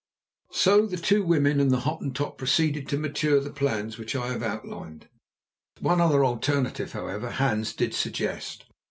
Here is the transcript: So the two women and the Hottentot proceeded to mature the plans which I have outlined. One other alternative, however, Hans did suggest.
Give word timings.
So 0.49 0.87
the 0.87 0.97
two 0.97 1.23
women 1.23 1.59
and 1.59 1.69
the 1.69 1.81
Hottentot 1.81 2.35
proceeded 2.35 2.89
to 2.89 2.97
mature 2.97 3.39
the 3.39 3.51
plans 3.53 3.99
which 3.99 4.15
I 4.15 4.29
have 4.29 4.41
outlined. 4.41 5.07
One 5.79 6.01
other 6.01 6.25
alternative, 6.25 6.93
however, 6.93 7.29
Hans 7.29 7.71
did 7.75 7.93
suggest. 7.93 8.65